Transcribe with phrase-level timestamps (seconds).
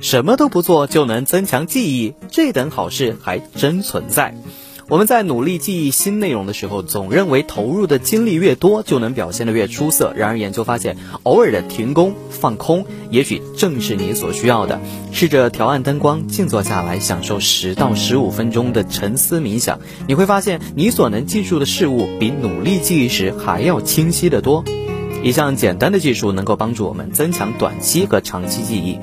[0.00, 4.34] 什么都不做就能增强记忆，这等好事还真存在。
[4.88, 10.12] 我们在努力记忆新内容的时候，总认为投入的精力越多，就能表现得越出色。
[10.16, 14.80] 然而研究发现，偶尔的停工放空，也许正是你所需要的。
[15.12, 19.78] 试着调暗灯光，静坐下来，享受十到十五分钟的沉思冥想，
[20.08, 24.64] 你会发现，你所能记住的事物比努力记忆时还要清晰得多。
[25.22, 28.98] 一项简单的技术能够帮助我们增强短期和长期记忆。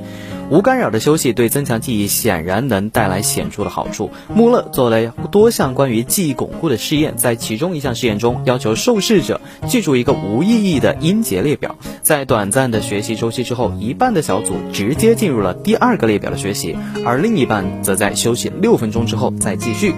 [0.49, 4.09] 无干扰的休息对增强记忆显然能带来显著的好处。
[4.33, 11.75] 穆勒做了多项关于记忆巩固的试验，在其中一项试验中，要求受试者记住一个无意义的音节列表。
[12.01, 19.93] 在短暂的学习周期之后，一半的小组直接进入了第二个列表的学习，而另一半则在休息六分钟之后再继续。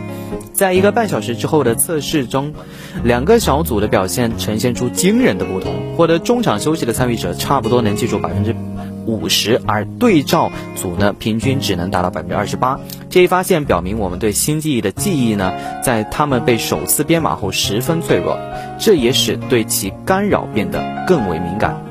[0.52, 2.54] 在一个半小时之后的测试中，
[3.04, 5.72] 两个小组的表现呈现出惊人的不同。
[5.96, 8.56] 获得中场休息的参与者差不多能记住百分之。
[9.10, 12.80] 五十，而对照组呢，平均只能达到百分之二十八。
[13.10, 15.54] 这一发现表明，我们对新记忆的记忆呢，
[15.84, 18.38] 在他们被首次编码后十分脆弱，
[18.80, 21.89] 这也使对其干扰变得更为敏感。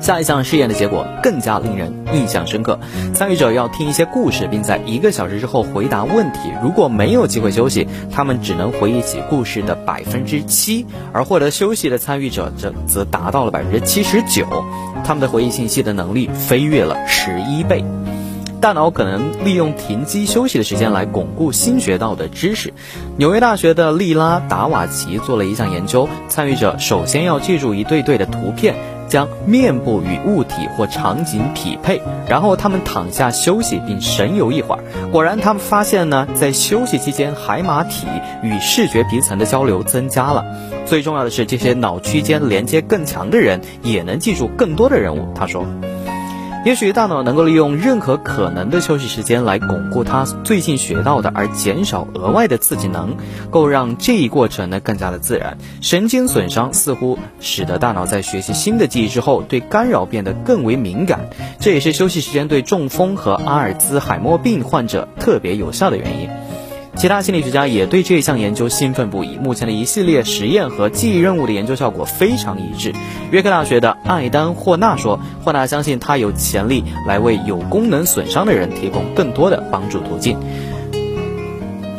[0.00, 2.78] 下一项试验的结果更加令人印象深刻。
[3.14, 6.52] 参与者要听一些故事，并在一个小时之后回答问题。
[6.62, 14.46] 如果没有机会休息，他们只能回忆起故事的百分之七，而获得休息的参与者则则达到了百分之七十九。
[15.04, 17.84] 他们的回忆信息的能力飞跃了十一倍。
[18.60, 22.74] 大脑可能利用停机休息的时间来巩固新学到的知识。
[23.16, 28.74] 纽约大学的利拉达瓦奇做了一项研究，参与者首先要记住一对对的图片。
[29.10, 34.80] 将面部与物体或场景匹配，然后他们躺下休息并神游一会儿。
[35.12, 38.06] 果然，他们发现呢，在休息期间，海马体
[38.42, 40.44] 与视觉皮层的交流增加了。
[40.86, 45.34] 最重要的是，这些脑区间连接更强的人也能记住更多的人物。
[45.34, 45.66] 他说。
[46.62, 53.16] 也许大脑能够利用任何可能的休息时间来巩固它最近学到的，而减少额外的刺激能
[53.50, 55.56] 够让这一过程呢更加的自然。
[55.80, 66.28] 神经损伤似乎使得大脑在学习新的记忆之后对干扰变得更为敏感，这也是休息时间对中风和阿尔兹海默病患者特别有效的原因。
[66.96, 69.36] 其他心理学家也对这项研究兴奋不已。
[69.36, 72.92] 目前的一系列实验和记忆任务的研究效果非常一致。
[73.30, 80.38] 约克大学的艾丹霍纳说：“霍纳相信他有潜力来为有功能损伤的人提供更多的帮助途径。”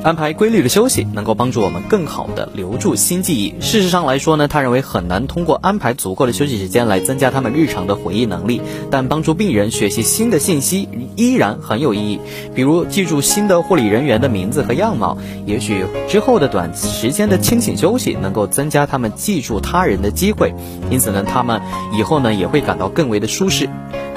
[0.04, 3.54] 安排规律的休息能够帮助我们更好的留住新记忆。
[3.62, 12.20] 事实上来说呢，他认为很难通过安排足够的休息时间来增加他们日常的回忆能力，但帮助病人学习新的信息依然很有意义。
[12.56, 20.52] 比如记住新的护理人员的名字和样貌，也许之后的短时间的清醒休息能够增加他们记住他人的机会，
[20.90, 21.62] 因此呢，他们
[21.94, 23.70] 以后呢也会感到更为的舒适。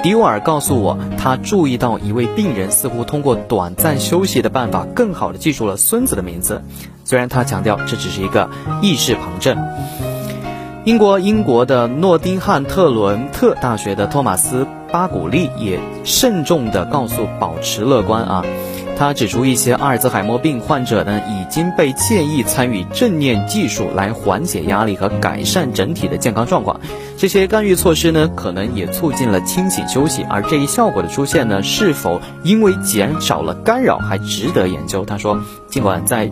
[0.05, 6.61] 迪沃尔告诉我，他注意到一位病人似乎通过短暂休息的办法，更好地记住了孙子的名字。
[7.03, 8.47] 虽然他强调这只是一个
[8.83, 9.57] 意识旁证。
[10.83, 18.45] 英国英国的诺丁汉特伦特大学的托马斯巴古利也慎重地告诉保持乐观啊。
[18.97, 26.79] 他指出，一些阿尔兹海默病患者呢，已经被建议参与正念技术来缓解压力和改善整体的健康状况。
[27.17, 30.23] 这些干预措施呢，可能也促进了清醒休息。
[30.29, 35.03] 而这一效果的出现呢，是否因为减少了干扰，还值得研究。
[35.03, 36.29] 他说，尽管在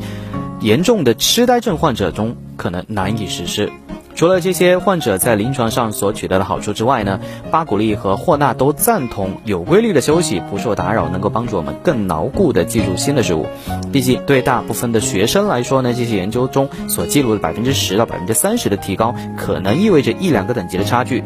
[0.61, 3.69] 严重的痴呆症患者中可能难以实施。
[4.15, 7.19] 除了这些患者在临床上所取得的好处之外呢，
[7.51, 13.47] 巴古利和霍纳都赞同有规律的休息、不受打扰，能够帮助我们更牢固地记住新的事物。
[13.91, 21.23] 毕竟，对大部分的学生来说呢，这些研究中所记录的百分之十到百分之三十的提高，可能意味着一两个等级的差距。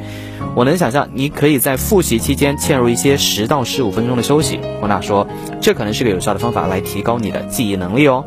[0.55, 4.59] 我能想象，你可以在复习期间嵌入一些十到十五分钟的休息。
[4.81, 5.27] 霍纳说，
[5.61, 8.25] 这可能是个有效的方法来提高你的记忆能力哦。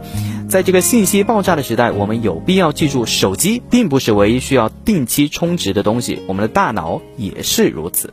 [0.51, 8.13] 在这个信息爆炸的时代，我们有必要记住，手机并不是唯一需要定期充值的东西，我们的大脑也是如此。